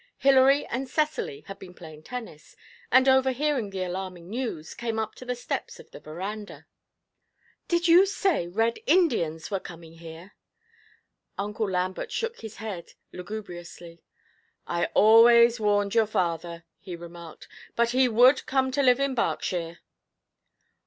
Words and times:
Hilary 0.17 0.65
and 0.65 0.89
Cecily 0.89 1.41
had 1.41 1.59
been 1.59 1.75
playing 1.75 2.01
tennis, 2.01 2.55
and, 2.91 3.07
overhearing 3.07 3.69
the 3.69 3.83
alarming 3.83 4.31
news, 4.31 4.73
came 4.73 4.97
up 4.97 5.13
to 5.13 5.25
the 5.25 5.35
steps 5.35 5.79
of 5.79 5.91
the 5.91 5.99
verandah. 5.99 6.65
'Did 7.67 7.87
you 7.87 8.07
say 8.07 8.47
Red 8.47 8.79
Indians 8.87 9.51
were 9.51 9.59
coming 9.59 9.99
here?' 9.99 10.33
Uncle 11.37 11.69
Lambert 11.69 12.11
shook 12.11 12.39
his 12.39 12.55
head 12.55 12.93
lugubriously. 13.11 14.01
'I 14.65 14.85
always 14.95 15.59
warned 15.59 15.93
your 15.93 16.07
father,' 16.07 16.63
he 16.79 16.95
remarked; 16.95 17.47
'but 17.75 17.91
he 17.91 18.09
would 18.09 18.47
come 18.47 18.71
to 18.71 18.81
live 18.81 18.99
in 18.99 19.13
Berkshire.' 19.13 19.81